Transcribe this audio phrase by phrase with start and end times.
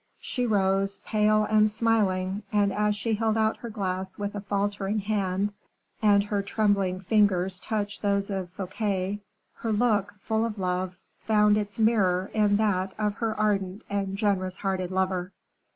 [0.19, 4.97] She rose, pale and smiling; and as she held out her glass with a faltering
[4.97, 5.53] hand,
[6.01, 9.19] and her trembling fingers touched those of Fouquet,
[9.57, 10.95] her look, full of love,
[11.27, 15.33] found its mirror in that of her ardent and generous hearted lover.